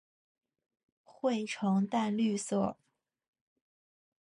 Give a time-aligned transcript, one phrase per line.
[1.03, 2.75] 喙呈淡绿色。